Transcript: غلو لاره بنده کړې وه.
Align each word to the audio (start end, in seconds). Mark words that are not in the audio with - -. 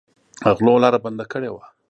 غلو 0.57 0.75
لاره 0.83 0.99
بنده 1.05 1.25
کړې 1.31 1.49
وه. 1.51 1.65